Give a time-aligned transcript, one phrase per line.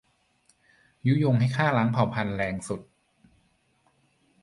[1.07, 2.81] ยุยงให้ฆ่าล้างเผ่าพันธุ์แรงสุด